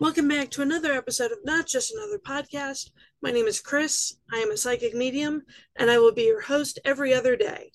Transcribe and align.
Welcome 0.00 0.28
back 0.28 0.48
to 0.52 0.62
another 0.62 0.94
episode 0.94 1.30
of 1.30 1.44
Not 1.44 1.66
Just 1.66 1.92
Another 1.92 2.18
Podcast. 2.18 2.88
My 3.20 3.30
name 3.30 3.44
is 3.44 3.60
Chris. 3.60 4.16
I 4.32 4.38
am 4.38 4.50
a 4.50 4.56
psychic 4.56 4.94
medium, 4.94 5.42
and 5.76 5.90
I 5.90 5.98
will 5.98 6.14
be 6.14 6.22
your 6.22 6.40
host 6.40 6.78
every 6.86 7.12
other 7.12 7.36
day. 7.36 7.72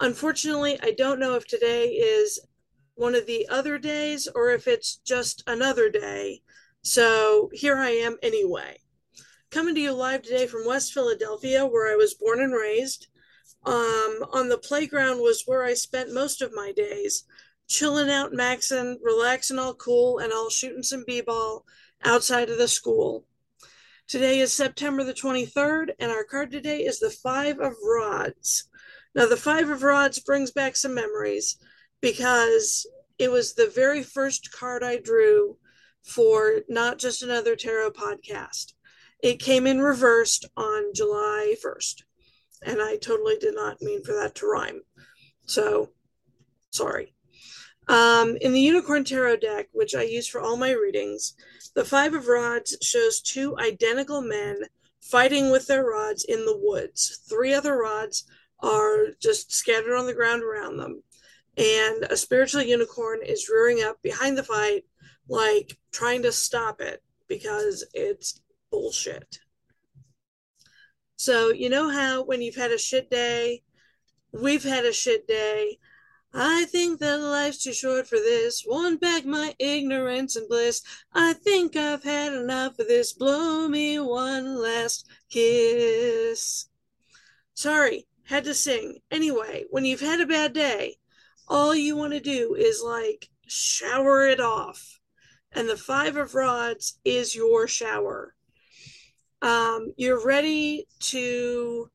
Unfortunately, 0.00 0.78
I 0.84 0.92
don't 0.96 1.18
know 1.18 1.34
if 1.34 1.44
today 1.48 1.88
is 1.88 2.38
one 2.94 3.16
of 3.16 3.26
the 3.26 3.48
other 3.48 3.76
days 3.76 4.28
or 4.32 4.50
if 4.50 4.68
it's 4.68 4.98
just 5.04 5.42
another 5.48 5.90
day. 5.90 6.42
So 6.82 7.50
here 7.52 7.76
I 7.76 7.90
am 7.90 8.18
anyway. 8.22 8.78
Coming 9.50 9.74
to 9.74 9.80
you 9.80 9.94
live 9.94 10.22
today 10.22 10.46
from 10.46 10.64
West 10.64 10.94
Philadelphia, 10.94 11.66
where 11.66 11.92
I 11.92 11.96
was 11.96 12.14
born 12.14 12.40
and 12.40 12.54
raised. 12.54 13.08
Um, 13.66 14.26
on 14.32 14.48
the 14.48 14.58
playground 14.62 15.18
was 15.18 15.42
where 15.46 15.64
I 15.64 15.74
spent 15.74 16.14
most 16.14 16.40
of 16.40 16.54
my 16.54 16.70
days 16.70 17.24
chilling 17.72 18.10
out, 18.10 18.32
maxing, 18.32 18.96
relaxing 19.02 19.58
all 19.58 19.74
cool, 19.74 20.18
and 20.18 20.32
all 20.32 20.50
shooting 20.50 20.82
some 20.82 21.04
b 21.06 21.22
ball 21.22 21.64
outside 22.04 22.50
of 22.50 22.58
the 22.58 22.68
school. 22.68 23.24
Today 24.06 24.40
is 24.40 24.52
September 24.52 25.02
the 25.02 25.14
23rd, 25.14 25.90
and 25.98 26.10
our 26.10 26.22
card 26.22 26.50
today 26.50 26.80
is 26.80 27.00
the 27.00 27.10
Five 27.10 27.58
of 27.60 27.74
Rods. 27.82 28.68
Now, 29.14 29.26
the 29.26 29.38
Five 29.38 29.70
of 29.70 29.82
Rods 29.82 30.18
brings 30.18 30.50
back 30.50 30.76
some 30.76 30.94
memories 30.94 31.56
because 32.02 32.86
it 33.18 33.30
was 33.30 33.54
the 33.54 33.72
very 33.74 34.02
first 34.02 34.52
card 34.52 34.82
I 34.84 34.98
drew 34.98 35.56
for 36.02 36.60
Not 36.68 36.98
Just 36.98 37.22
Another 37.22 37.56
Tarot 37.56 37.92
podcast. 37.92 38.74
It 39.22 39.38
came 39.38 39.66
in 39.66 39.80
reversed 39.80 40.46
on 40.58 40.92
July 40.94 41.54
1st, 41.64 42.02
and 42.66 42.82
I 42.82 42.96
totally 42.96 43.36
did 43.36 43.54
not 43.54 43.80
mean 43.80 44.04
for 44.04 44.12
that 44.12 44.34
to 44.36 44.46
rhyme. 44.46 44.82
So, 45.46 45.90
sorry. 46.70 47.14
Um, 47.88 48.36
in 48.40 48.52
the 48.52 48.60
Unicorn 48.60 49.04
Tarot 49.04 49.36
deck, 49.36 49.68
which 49.72 49.94
I 49.94 50.02
use 50.02 50.26
for 50.26 50.40
all 50.40 50.56
my 50.56 50.70
readings, 50.70 51.34
the 51.74 51.84
Five 51.84 52.14
of 52.14 52.28
Rods 52.28 52.76
shows 52.80 53.20
two 53.20 53.58
identical 53.58 54.20
men 54.20 54.60
fighting 55.00 55.50
with 55.50 55.66
their 55.66 55.84
rods 55.84 56.24
in 56.24 56.44
the 56.44 56.56
woods. 56.56 57.20
Three 57.28 57.52
other 57.52 57.76
rods 57.76 58.24
are 58.60 59.08
just 59.20 59.52
scattered 59.52 59.96
on 59.96 60.06
the 60.06 60.14
ground 60.14 60.42
around 60.42 60.76
them. 60.76 61.02
And 61.56 62.04
a 62.04 62.16
spiritual 62.16 62.62
unicorn 62.62 63.20
is 63.22 63.50
rearing 63.52 63.82
up 63.82 64.00
behind 64.02 64.38
the 64.38 64.44
fight, 64.44 64.84
like 65.28 65.76
trying 65.90 66.22
to 66.22 66.32
stop 66.32 66.80
it 66.80 67.02
because 67.28 67.84
it's 67.92 68.40
bullshit. 68.70 69.38
So, 71.16 71.50
you 71.50 71.68
know 71.68 71.88
how 71.88 72.24
when 72.24 72.40
you've 72.40 72.56
had 72.56 72.70
a 72.70 72.78
shit 72.78 73.10
day, 73.10 73.62
we've 74.32 74.64
had 74.64 74.84
a 74.84 74.92
shit 74.92 75.26
day, 75.28 75.78
I 76.34 76.64
think 76.64 76.98
that 77.00 77.20
life's 77.20 77.62
too 77.62 77.74
short 77.74 78.06
for 78.06 78.16
this. 78.16 78.64
Want 78.66 79.00
back 79.00 79.26
my 79.26 79.54
ignorance 79.58 80.34
and 80.34 80.48
bliss. 80.48 80.80
I 81.12 81.34
think 81.34 81.76
I've 81.76 82.04
had 82.04 82.32
enough 82.32 82.78
of 82.78 82.88
this. 82.88 83.12
Blow 83.12 83.68
me 83.68 83.98
one 83.98 84.56
last 84.56 85.06
kiss. 85.28 86.68
Sorry, 87.54 88.06
had 88.24 88.44
to 88.44 88.54
sing. 88.54 89.00
Anyway, 89.10 89.64
when 89.70 89.84
you've 89.84 90.00
had 90.00 90.20
a 90.20 90.26
bad 90.26 90.54
day, 90.54 90.96
all 91.48 91.74
you 91.74 91.96
want 91.96 92.14
to 92.14 92.20
do 92.20 92.54
is 92.54 92.82
like 92.82 93.28
shower 93.46 94.26
it 94.26 94.40
off. 94.40 95.00
And 95.52 95.68
the 95.68 95.76
Five 95.76 96.16
of 96.16 96.34
Rods 96.34 96.98
is 97.04 97.34
your 97.34 97.68
shower. 97.68 98.34
Um, 99.42 99.92
you're 99.98 100.24
ready 100.24 100.86
to 101.00 101.90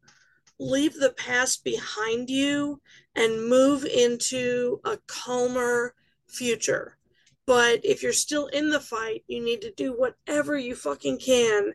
leave 0.59 0.94
the 0.95 1.12
past 1.12 1.63
behind 1.63 2.29
you 2.29 2.81
and 3.16 3.47
move 3.47 3.85
into 3.85 4.79
a 4.84 4.97
calmer 5.07 5.94
future. 6.28 6.97
But 7.45 7.85
if 7.85 8.03
you're 8.03 8.13
still 8.13 8.47
in 8.47 8.69
the 8.69 8.79
fight, 8.79 9.23
you 9.28 9.44
need 9.44 9.62
to 9.62 9.72
do 9.72 9.94
whatever 9.94 10.57
you 10.57 10.75
fucking 10.75 11.19
can 11.19 11.73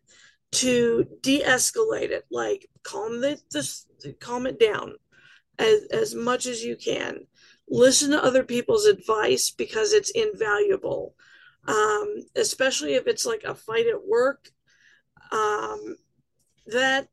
to 0.53 1.07
de-escalate 1.23 2.11
it. 2.11 2.27
Like 2.31 2.69
calm 2.83 3.25
it, 3.25 3.41
this, 3.51 3.87
calm 4.21 4.47
it 4.47 4.59
down 4.61 4.95
as, 5.59 5.85
as 5.93 6.15
much 6.15 6.47
as 6.47 6.63
you 6.63 6.77
can. 6.77 7.27
Listen 7.69 8.11
to 8.11 8.23
other 8.23 8.45
people's 8.45 8.85
advice 8.85 9.51
because 9.51 9.93
it's 9.93 10.11
invaluable. 10.11 11.15
Um, 11.67 12.17
especially 12.35 12.95
if 12.95 13.07
it's 13.07 13.25
like 13.25 13.45
a 13.45 13.55
fight 13.55 13.87
at 13.87 14.07
work. 14.07 14.51
Um, 15.31 15.97
that 16.67 17.09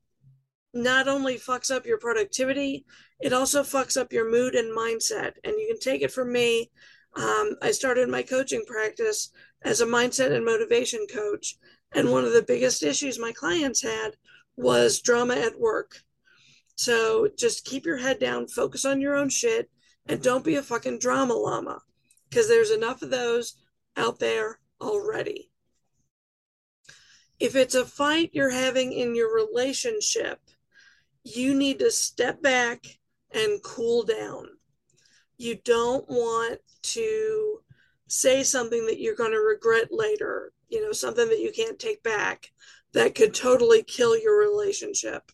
not 0.74 1.08
only 1.08 1.36
fucks 1.36 1.74
up 1.74 1.86
your 1.86 1.98
productivity, 1.98 2.86
it 3.20 3.34
also 3.34 3.64
fucks 3.64 4.00
up 4.00 4.14
your 4.14 4.30
mood 4.30 4.56
and 4.56 4.76
mindset. 4.76 5.34
And 5.44 5.56
you 5.58 5.68
can 5.68 5.80
take 5.80 6.02
it 6.02 6.12
from 6.12 6.32
me. 6.32 6.72
Um, 7.16 7.56
I 7.62 7.72
started 7.72 8.08
my 8.10 8.22
coaching 8.22 8.64
practice 8.68 9.32
as 9.64 9.82
a 9.82 9.86
mindset 9.86 10.32
and 10.32 10.46
motivation 10.46 11.06
coach. 11.12 11.56
And 11.94 12.12
one 12.12 12.24
of 12.24 12.34
the 12.34 12.44
biggest 12.44 12.84
issues 12.84 13.20
my 13.20 13.32
clients 13.32 13.82
had 13.82 14.12
was 14.56 15.02
drama 15.02 15.36
at 15.36 15.60
work. 15.60 16.04
So 16.76 17.28
just 17.38 17.66
keep 17.66 17.86
your 17.86 17.98
head 17.98 18.20
down, 18.20 18.48
focus 18.48 18.86
on 18.86 19.02
your 19.02 19.16
own 19.16 19.30
shit, 19.30 19.70
and 20.06 20.22
don't 20.22 20.46
be 20.46 20.56
a 20.56 20.64
fucking 20.64 21.00
drama 21.00 21.34
llama 21.34 21.82
because 22.30 22.48
there's 22.48 22.72
enough 22.72 23.02
of 23.02 23.10
those 23.10 23.56
out 23.98 24.20
there 24.20 24.60
already. 24.80 25.52
If 27.40 27.56
it's 27.56 27.76
a 27.76 27.86
fight 27.86 28.32
you're 28.34 28.52
having 28.52 28.94
in 28.94 29.16
your 29.16 29.34
relationship, 29.34 30.40
you 31.36 31.56
need 31.56 31.80
to 31.80 31.92
step 31.92 32.42
back 32.42 32.86
and 33.32 33.62
cool 33.64 34.04
down. 34.04 34.48
You 35.38 35.58
don't 35.64 36.08
want 36.10 36.60
to 36.82 37.60
say 38.08 38.44
something 38.44 38.86
that 38.88 39.00
you're 39.00 39.16
going 39.16 39.32
to 39.32 39.40
regret 39.40 39.90
later, 39.92 40.52
you 40.68 40.82
know, 40.82 40.92
something 40.92 41.28
that 41.30 41.40
you 41.40 41.52
can't 41.52 41.80
take 41.80 42.02
back 42.04 42.52
that 42.94 43.16
could 43.16 43.34
totally 43.34 43.84
kill 43.84 44.18
your 44.18 44.38
relationship. 44.38 45.32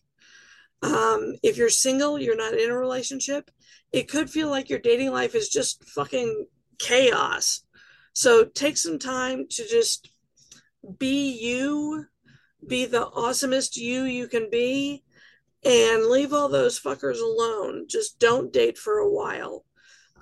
Um, 0.82 1.36
if 1.42 1.56
you're 1.56 1.70
single, 1.70 2.18
you're 2.18 2.36
not 2.36 2.54
in 2.54 2.70
a 2.70 2.76
relationship, 2.76 3.50
it 3.92 4.08
could 4.08 4.28
feel 4.28 4.50
like 4.50 4.68
your 4.68 4.78
dating 4.78 5.10
life 5.10 5.34
is 5.34 5.48
just 5.48 5.82
fucking 5.84 6.46
chaos. 6.78 7.62
So 8.12 8.44
take 8.44 8.76
some 8.76 8.98
time 8.98 9.46
to 9.50 9.66
just 9.66 10.10
be 10.98 11.32
you, 11.32 12.06
be 12.66 12.84
the 12.86 13.06
awesomest 13.06 13.76
you 13.76 14.04
you 14.04 14.28
can 14.28 14.50
be, 14.50 15.02
and 15.64 16.06
leave 16.06 16.32
all 16.32 16.48
those 16.48 16.80
fuckers 16.80 17.20
alone. 17.20 17.86
Just 17.88 18.18
don't 18.18 18.52
date 18.52 18.78
for 18.78 18.98
a 18.98 19.10
while. 19.10 19.64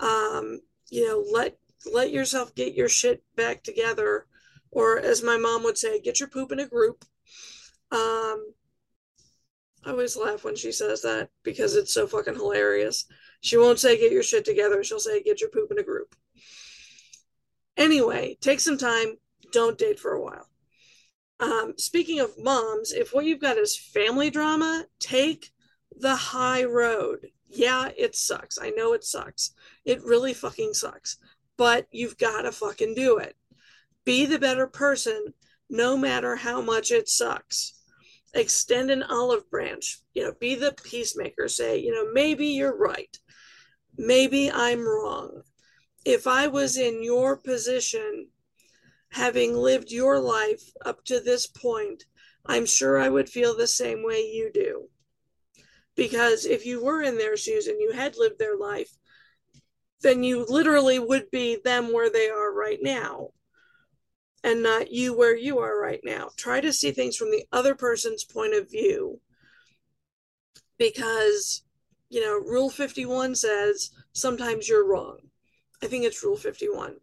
Um, 0.00 0.60
you 0.90 1.06
know, 1.06 1.24
let 1.32 1.56
let 1.92 2.10
yourself 2.10 2.54
get 2.54 2.74
your 2.74 2.88
shit 2.88 3.22
back 3.36 3.62
together, 3.62 4.26
or 4.70 4.98
as 4.98 5.22
my 5.22 5.36
mom 5.36 5.62
would 5.64 5.78
say, 5.78 6.00
get 6.00 6.20
your 6.20 6.28
poop 6.28 6.50
in 6.52 6.60
a 6.60 6.66
group. 6.66 7.04
Um, 7.92 8.52
I 9.84 9.90
always 9.90 10.16
laugh 10.16 10.44
when 10.44 10.56
she 10.56 10.72
says 10.72 11.02
that 11.02 11.28
because 11.42 11.76
it's 11.76 11.92
so 11.92 12.06
fucking 12.06 12.34
hilarious. 12.34 13.04
She 13.40 13.58
won't 13.58 13.78
say 13.78 13.98
get 13.98 14.12
your 14.12 14.22
shit 14.22 14.44
together. 14.44 14.82
She'll 14.82 14.98
say 14.98 15.22
get 15.22 15.40
your 15.40 15.50
poop 15.50 15.70
in 15.70 15.78
a 15.78 15.82
group. 15.82 16.14
Anyway, 17.76 18.38
take 18.40 18.60
some 18.60 18.78
time. 18.78 19.16
Don't 19.52 19.76
date 19.78 20.00
for 20.00 20.12
a 20.12 20.22
while. 20.22 20.48
Um, 21.40 21.74
speaking 21.76 22.20
of 22.20 22.38
moms, 22.38 22.92
if 22.92 23.12
what 23.12 23.24
you've 23.24 23.40
got 23.40 23.58
is 23.58 23.76
family 23.76 24.30
drama, 24.30 24.86
take 25.00 25.52
the 25.98 26.14
high 26.14 26.64
road. 26.64 27.26
Yeah, 27.48 27.90
it 27.96 28.16
sucks. 28.16 28.58
I 28.60 28.70
know 28.70 28.92
it 28.92 29.04
sucks. 29.04 29.52
It 29.84 30.04
really 30.04 30.34
fucking 30.34 30.74
sucks. 30.74 31.18
But 31.56 31.86
you've 31.90 32.18
got 32.18 32.42
to 32.42 32.52
fucking 32.52 32.94
do 32.94 33.18
it. 33.18 33.36
Be 34.04 34.26
the 34.26 34.38
better 34.38 34.66
person 34.66 35.34
no 35.70 35.96
matter 35.96 36.36
how 36.36 36.60
much 36.60 36.90
it 36.90 37.08
sucks. 37.08 37.74
Extend 38.34 38.90
an 38.90 39.02
olive 39.02 39.48
branch. 39.50 40.00
You 40.14 40.24
know, 40.24 40.32
be 40.38 40.56
the 40.56 40.74
peacemaker. 40.84 41.48
Say, 41.48 41.78
you 41.78 41.92
know, 41.92 42.12
maybe 42.12 42.46
you're 42.46 42.76
right. 42.76 43.16
Maybe 43.96 44.50
I'm 44.50 44.86
wrong. 44.86 45.42
If 46.04 46.26
I 46.26 46.48
was 46.48 46.76
in 46.76 47.02
your 47.02 47.36
position, 47.36 48.28
having 49.14 49.54
lived 49.56 49.90
your 49.90 50.20
life 50.20 50.72
up 50.84 51.04
to 51.06 51.20
this 51.20 51.46
point, 51.46 52.04
I'm 52.46 52.66
sure 52.66 52.98
I 52.98 53.08
would 53.08 53.28
feel 53.28 53.56
the 53.56 53.66
same 53.66 54.04
way 54.04 54.20
you 54.20 54.50
do. 54.52 54.90
Because 55.96 56.44
if 56.44 56.66
you 56.66 56.84
were 56.84 57.02
in 57.02 57.18
their 57.18 57.36
shoes 57.36 57.66
and 57.66 57.80
you 57.80 57.92
had 57.92 58.16
lived 58.16 58.38
their 58.38 58.56
life, 58.56 58.96
then 60.02 60.22
you 60.22 60.44
literally 60.48 60.98
would 61.00 61.30
be 61.32 61.56
them 61.56 61.92
where 61.92 62.10
they 62.10 62.28
are 62.28 62.52
right 62.52 62.78
now. 62.82 63.30
and 64.44 64.62
not 64.62 64.92
you 64.92 65.12
where 65.16 65.36
you 65.36 65.58
are 65.58 65.76
right 65.80 66.00
now. 66.04 66.30
Try 66.36 66.60
to 66.60 66.72
see 66.72 66.92
things 66.92 67.16
from 67.16 67.30
the 67.30 67.44
other 67.52 67.74
person's 67.74 68.24
point 68.24 68.54
of 68.54 68.70
view 68.70 69.20
because, 70.78 71.62
you 72.10 72.20
know, 72.20 72.34
Rule 72.38 72.70
51 72.70 73.34
says 73.34 73.90
sometimes 74.12 74.68
you're 74.68 74.86
wrong. 74.86 75.18
I 75.82 75.86
think 75.86 76.04
it's 76.04 76.22
Rule 76.22 76.36
51. 76.36 76.96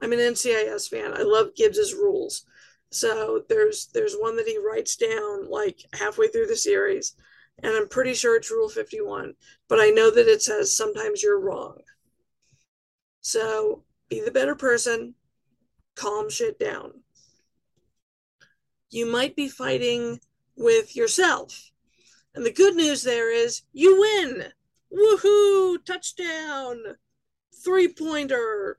I'm 0.00 0.12
an 0.12 0.18
NCIS 0.18 0.88
fan. 0.88 1.12
I 1.12 1.22
love 1.22 1.54
Gibbs's 1.56 1.94
rules. 1.94 2.44
So 2.90 3.42
there's 3.48 3.88
there's 3.92 4.14
one 4.14 4.36
that 4.36 4.46
he 4.46 4.58
writes 4.58 4.96
down 4.96 5.50
like 5.50 5.84
halfway 5.92 6.28
through 6.28 6.46
the 6.46 6.56
series, 6.56 7.14
and 7.62 7.74
I'm 7.74 7.88
pretty 7.88 8.14
sure 8.14 8.36
it's 8.36 8.50
Rule 8.50 8.68
51, 8.68 9.34
but 9.68 9.80
I 9.80 9.90
know 9.90 10.10
that 10.10 10.28
it 10.28 10.42
says 10.42 10.74
sometimes 10.74 11.22
you're 11.22 11.40
wrong. 11.40 11.78
So 13.20 13.84
be 14.08 14.20
the 14.20 14.30
better 14.30 14.54
person, 14.54 15.14
calm 15.96 16.30
shit 16.30 16.58
down. 16.58 17.02
You 18.90 19.04
might 19.04 19.36
be 19.36 19.48
fighting 19.48 20.20
with 20.56 20.96
yourself. 20.96 21.70
And 22.34 22.46
the 22.46 22.52
good 22.52 22.74
news 22.74 23.02
there 23.02 23.30
is 23.30 23.62
you 23.72 24.00
win. 24.00 24.52
Woohoo! 24.92 25.84
Touchdown! 25.84 26.96
Three 27.62 27.92
pointer! 27.92 28.78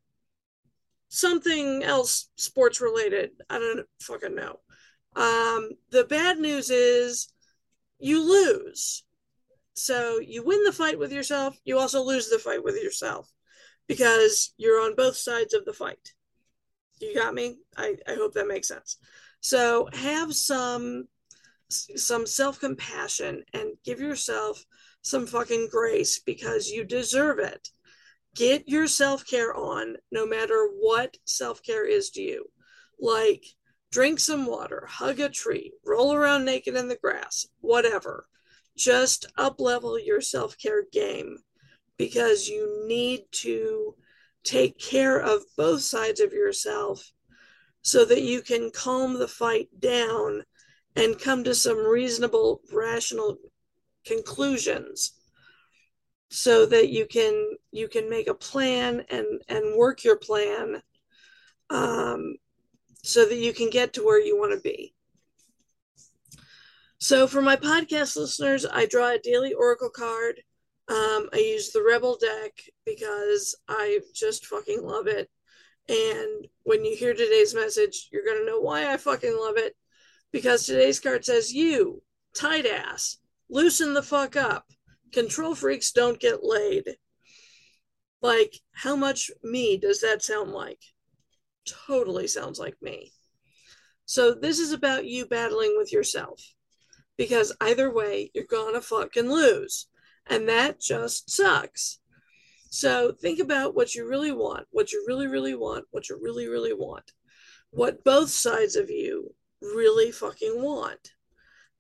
Something 1.09 1.83
else 1.83 2.29
sports 2.37 2.79
related. 2.79 3.31
I 3.49 3.57
don't 3.57 3.85
fucking 4.01 4.35
know. 4.35 4.59
Um, 5.15 5.71
the 5.91 6.05
bad 6.07 6.37
news 6.37 6.69
is 6.69 7.33
you 7.99 8.21
lose. 8.21 9.03
So 9.73 10.19
you 10.19 10.43
win 10.43 10.63
the 10.63 10.71
fight 10.71 10.99
with 10.99 11.11
yourself, 11.11 11.57
you 11.63 11.79
also 11.79 12.01
lose 12.03 12.29
the 12.29 12.39
fight 12.39 12.63
with 12.63 12.75
yourself 12.75 13.31
because 13.87 14.53
you're 14.57 14.81
on 14.81 14.95
both 14.95 15.15
sides 15.15 15.53
of 15.53 15.65
the 15.65 15.73
fight. 15.73 16.13
You 16.99 17.15
got 17.15 17.33
me? 17.33 17.59
I, 17.77 17.95
I 18.07 18.15
hope 18.15 18.33
that 18.33 18.47
makes 18.47 18.67
sense. 18.67 18.97
So 19.41 19.87
have 19.93 20.33
some 20.35 21.07
some 21.71 22.25
self-compassion 22.25 23.43
and 23.53 23.77
give 23.85 23.99
yourself 23.99 24.65
some 25.01 25.27
fucking 25.27 25.69
grace 25.71 26.19
because 26.19 26.67
you 26.67 26.83
deserve 26.83 27.39
it. 27.39 27.69
Get 28.35 28.69
your 28.69 28.87
self-care 28.87 29.53
on 29.55 29.97
no 30.11 30.25
matter 30.25 30.69
what 30.79 31.17
self-care 31.25 31.85
is 31.85 32.09
to 32.11 32.21
you. 32.21 32.45
Like 32.99 33.45
drink 33.91 34.19
some 34.19 34.45
water, 34.45 34.85
hug 34.87 35.19
a 35.19 35.29
tree, 35.29 35.73
roll 35.85 36.13
around 36.13 36.45
naked 36.45 36.75
in 36.75 36.87
the 36.87 36.97
grass, 36.97 37.47
whatever. 37.59 38.27
Just 38.77 39.25
up 39.37 39.59
level 39.59 39.99
your 39.99 40.21
self-care 40.21 40.83
game 40.91 41.39
because 41.97 42.47
you 42.47 42.85
need 42.87 43.23
to 43.31 43.95
take 44.43 44.79
care 44.79 45.19
of 45.19 45.41
both 45.57 45.81
sides 45.81 46.19
of 46.19 46.31
yourself 46.31 47.11
so 47.81 48.05
that 48.05 48.21
you 48.21 48.41
can 48.41 48.71
calm 48.71 49.19
the 49.19 49.27
fight 49.27 49.67
down 49.79 50.43
and 50.95 51.19
come 51.19 51.43
to 51.43 51.55
some 51.55 51.77
reasonable 51.77 52.61
rational 52.71 53.37
conclusions 54.05 55.18
so 56.29 56.65
that 56.65 56.89
you 56.89 57.05
can 57.05 57.51
you 57.71 57.87
can 57.87 58.09
make 58.09 58.27
a 58.27 58.33
plan 58.33 59.03
and 59.09 59.41
and 59.47 59.77
work 59.77 60.03
your 60.03 60.17
plan 60.17 60.81
um, 61.69 62.35
so 63.03 63.25
that 63.25 63.37
you 63.37 63.53
can 63.53 63.69
get 63.69 63.93
to 63.93 64.03
where 64.03 64.21
you 64.21 64.37
want 64.37 64.53
to 64.53 64.61
be 64.61 64.93
so 66.99 67.27
for 67.27 67.41
my 67.41 67.55
podcast 67.55 68.15
listeners 68.15 68.65
i 68.65 68.85
draw 68.85 69.09
a 69.09 69.19
daily 69.19 69.53
oracle 69.53 69.89
card 69.89 70.41
um, 70.89 71.29
I 71.31 71.37
use 71.37 71.69
the 71.69 71.83
Rebel 71.83 72.17
deck 72.19 72.51
because 72.83 73.55
I 73.67 73.99
just 74.15 74.47
fucking 74.47 74.81
love 74.81 75.05
it. 75.05 75.29
And 75.87 76.47
when 76.63 76.83
you 76.83 76.95
hear 76.95 77.13
today's 77.13 77.53
message, 77.53 78.09
you're 78.11 78.25
going 78.25 78.39
to 78.39 78.45
know 78.45 78.59
why 78.59 78.91
I 78.91 78.97
fucking 78.97 79.37
love 79.39 79.57
it. 79.57 79.75
Because 80.31 80.65
today's 80.65 80.99
card 80.99 81.25
says, 81.25 81.53
You, 81.53 82.01
tight 82.35 82.65
ass, 82.65 83.17
loosen 83.49 83.93
the 83.93 84.01
fuck 84.01 84.35
up. 84.35 84.65
Control 85.11 85.55
freaks 85.55 85.91
don't 85.91 86.19
get 86.19 86.43
laid. 86.43 86.97
Like, 88.21 88.55
how 88.73 88.95
much 88.95 89.31
me 89.43 89.77
does 89.77 90.01
that 90.01 90.21
sound 90.21 90.51
like? 90.51 90.81
Totally 91.87 92.27
sounds 92.27 92.59
like 92.59 92.81
me. 92.81 93.13
So, 94.05 94.33
this 94.33 94.59
is 94.59 94.71
about 94.71 95.05
you 95.05 95.25
battling 95.25 95.75
with 95.77 95.93
yourself. 95.93 96.41
Because 97.17 97.55
either 97.61 97.91
way, 97.91 98.31
you're 98.33 98.45
gonna 98.45 98.81
fucking 98.81 99.29
lose. 99.29 99.87
And 100.25 100.47
that 100.47 100.79
just 100.79 101.29
sucks. 101.29 101.99
So 102.69 103.11
think 103.11 103.39
about 103.39 103.73
what 103.73 103.95
you 103.95 104.07
really 104.07 104.31
want, 104.31 104.67
what 104.69 104.91
you 104.91 105.03
really, 105.07 105.27
really 105.27 105.55
want, 105.55 105.85
what 105.89 106.07
you 106.07 106.19
really, 106.21 106.47
really 106.47 106.73
want, 106.73 107.11
what 107.71 108.03
both 108.03 108.29
sides 108.29 108.75
of 108.75 108.91
you 108.91 109.33
really 109.61 110.11
fucking 110.11 110.61
want. 110.61 111.13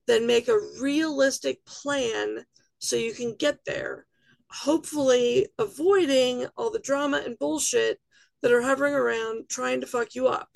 Then 0.07 0.25
make 0.25 0.47
a 0.47 0.59
realistic 0.81 1.63
plan 1.65 2.45
so 2.79 2.95
you 2.95 3.13
can 3.13 3.35
get 3.35 3.59
there, 3.65 4.05
hopefully 4.49 5.47
avoiding 5.57 6.47
all 6.57 6.71
the 6.71 6.79
drama 6.79 7.21
and 7.25 7.37
bullshit 7.37 7.99
that 8.41 8.51
are 8.51 8.61
hovering 8.61 8.93
around 8.93 9.49
trying 9.49 9.81
to 9.81 9.87
fuck 9.87 10.15
you 10.15 10.27
up. 10.27 10.49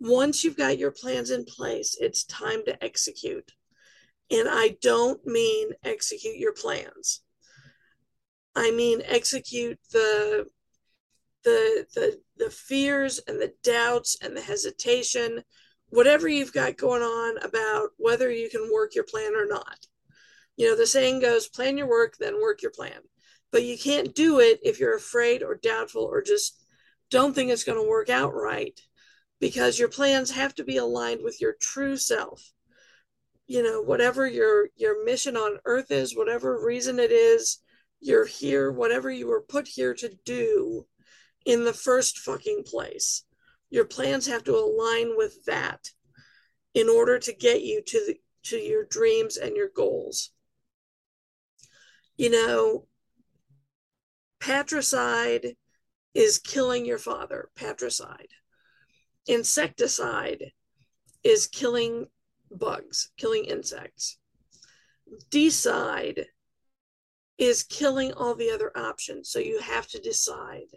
Once 0.00 0.44
you've 0.44 0.56
got 0.56 0.78
your 0.78 0.90
plans 0.90 1.30
in 1.30 1.44
place, 1.44 1.96
it's 2.00 2.24
time 2.24 2.64
to 2.64 2.82
execute. 2.82 3.52
And 4.30 4.48
I 4.48 4.76
don't 4.80 5.24
mean 5.26 5.70
execute 5.84 6.36
your 6.36 6.52
plans. 6.52 7.22
I 8.54 8.70
mean 8.70 9.02
execute 9.04 9.78
the 9.92 10.46
the 11.44 11.86
the 11.94 12.20
the 12.36 12.50
fears 12.50 13.20
and 13.26 13.40
the 13.40 13.52
doubts 13.62 14.16
and 14.20 14.36
the 14.36 14.40
hesitation, 14.40 15.42
whatever 15.90 16.28
you've 16.28 16.52
got 16.52 16.76
going 16.76 17.02
on 17.02 17.38
about 17.42 17.90
whether 17.96 18.30
you 18.30 18.50
can 18.50 18.70
work 18.72 18.94
your 18.94 19.04
plan 19.04 19.34
or 19.34 19.46
not. 19.46 19.78
You 20.58 20.66
know, 20.66 20.76
the 20.76 20.86
saying 20.86 21.20
goes, 21.20 21.48
plan 21.48 21.78
your 21.78 21.88
work, 21.88 22.16
then 22.18 22.42
work 22.42 22.60
your 22.60 22.72
plan. 22.72 23.00
But 23.50 23.64
you 23.64 23.78
can't 23.78 24.14
do 24.14 24.40
it 24.40 24.60
if 24.62 24.78
you're 24.78 24.96
afraid 24.96 25.42
or 25.42 25.54
doubtful 25.54 26.02
or 26.02 26.20
just 26.20 26.62
don't 27.10 27.34
think 27.34 27.50
it's 27.50 27.64
going 27.64 27.82
to 27.82 27.88
work 27.88 28.10
out 28.10 28.34
right 28.34 28.78
because 29.40 29.78
your 29.78 29.88
plans 29.88 30.32
have 30.32 30.54
to 30.56 30.64
be 30.64 30.76
aligned 30.76 31.22
with 31.22 31.40
your 31.40 31.54
true 31.60 31.96
self 31.96 32.52
you 33.46 33.62
know 33.62 33.80
whatever 33.80 34.26
your 34.26 34.68
your 34.76 35.04
mission 35.04 35.36
on 35.36 35.58
earth 35.64 35.90
is 35.90 36.16
whatever 36.16 36.62
reason 36.62 36.98
it 36.98 37.10
is 37.10 37.58
you're 38.00 38.26
here 38.26 38.70
whatever 38.70 39.10
you 39.10 39.26
were 39.26 39.40
put 39.40 39.66
here 39.66 39.94
to 39.94 40.10
do 40.24 40.86
in 41.46 41.64
the 41.64 41.72
first 41.72 42.18
fucking 42.18 42.62
place 42.64 43.24
your 43.70 43.84
plans 43.84 44.26
have 44.26 44.44
to 44.44 44.54
align 44.54 45.16
with 45.16 45.44
that 45.46 45.90
in 46.74 46.88
order 46.88 47.18
to 47.18 47.32
get 47.32 47.62
you 47.62 47.82
to 47.82 48.04
the 48.06 48.16
to 48.42 48.56
your 48.56 48.84
dreams 48.84 49.36
and 49.36 49.56
your 49.56 49.68
goals 49.74 50.30
you 52.18 52.30
know 52.30 52.86
patricide 54.40 55.56
is 56.14 56.38
killing 56.38 56.84
your 56.84 56.98
father 56.98 57.48
patricide 57.56 58.28
insecticide 59.28 60.52
is 61.22 61.46
killing 61.46 62.06
bugs, 62.50 63.10
killing 63.16 63.44
insects. 63.44 64.18
Decide 65.30 66.26
is 67.36 67.62
killing 67.62 68.12
all 68.12 68.34
the 68.34 68.50
other 68.50 68.76
options. 68.76 69.30
So 69.30 69.38
you 69.38 69.60
have 69.60 69.86
to 69.88 69.98
decide. 70.00 70.74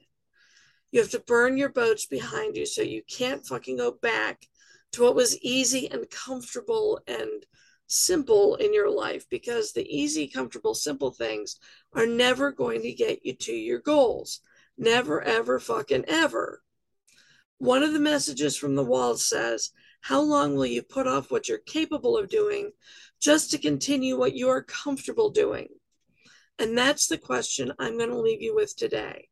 You 0.91 0.99
have 0.99 1.09
to 1.11 1.19
burn 1.19 1.57
your 1.57 1.69
boats 1.69 2.05
behind 2.05 2.55
you 2.55 2.65
so 2.65 2.81
you 2.81 3.01
can't 3.09 3.45
fucking 3.45 3.77
go 3.77 3.91
back 3.91 4.45
to 4.91 5.03
what 5.03 5.15
was 5.15 5.39
easy 5.39 5.89
and 5.89 6.09
comfortable 6.09 6.99
and 7.07 7.45
simple 7.91 8.55
in 8.55 8.73
your 8.73 8.89
life 8.89 9.25
because 9.29 9.71
the 9.71 9.85
easy, 9.85 10.27
comfortable, 10.27 10.73
simple 10.73 11.11
things 11.11 11.57
are 11.93 12.05
never 12.05 12.51
going 12.51 12.81
to 12.81 12.93
get 12.93 13.25
you 13.25 13.33
to 13.33 13.51
your 13.51 13.79
goals. 13.79 14.41
Never, 14.77 15.21
ever, 15.21 15.59
fucking 15.59 16.05
ever. 16.07 16.63
One 17.57 17.83
of 17.83 17.93
the 17.93 17.99
messages 17.99 18.55
from 18.55 18.75
the 18.75 18.83
wall 18.83 19.17
says, 19.17 19.71
how 20.01 20.21
long 20.21 20.55
will 20.55 20.65
you 20.65 20.81
put 20.81 21.05
off 21.05 21.29
what 21.29 21.47
you're 21.47 21.59
capable 21.59 22.17
of 22.17 22.29
doing 22.29 22.71
just 23.19 23.51
to 23.51 23.59
continue 23.59 24.17
what 24.17 24.35
you 24.35 24.49
are 24.49 24.63
comfortable 24.63 25.29
doing? 25.29 25.67
And 26.57 26.77
that's 26.77 27.07
the 27.07 27.17
question 27.17 27.73
I'm 27.77 27.97
going 27.97 28.09
to 28.09 28.19
leave 28.19 28.41
you 28.41 28.55
with 28.55 28.75
today. 28.75 29.27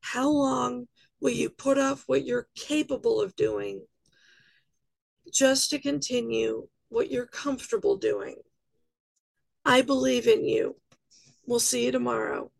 How 0.00 0.28
long 0.28 0.88
will 1.20 1.30
you 1.30 1.50
put 1.50 1.78
off 1.78 2.04
what 2.06 2.24
you're 2.24 2.48
capable 2.54 3.20
of 3.20 3.36
doing 3.36 3.86
just 5.32 5.70
to 5.70 5.78
continue 5.78 6.66
what 6.90 7.10
you're 7.10 7.26
comfortable 7.26 7.96
doing? 7.96 8.36
I 9.64 9.80
believe 9.80 10.26
in 10.26 10.44
you. 10.44 10.76
We'll 11.46 11.60
see 11.60 11.86
you 11.86 11.92
tomorrow. 11.92 12.50